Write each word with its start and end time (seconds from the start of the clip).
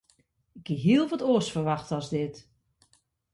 Ik 0.59 0.65
hie 0.67 0.77
hiel 0.83 1.05
wat 1.09 1.25
oars 1.29 1.49
ferwachte 1.53 1.93
as 1.99 2.09
dit. 2.15 2.35